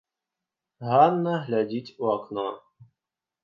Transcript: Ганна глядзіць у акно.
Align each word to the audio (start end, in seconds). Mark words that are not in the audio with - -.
Ганна 0.87 1.35
глядзіць 1.45 1.95
у 2.01 2.13
акно. 2.17 2.49